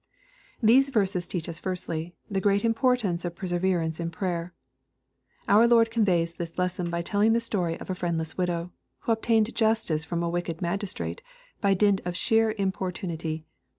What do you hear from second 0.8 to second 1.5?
verses teach